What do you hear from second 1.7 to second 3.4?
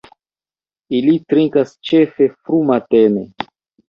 ĉefe frumatene.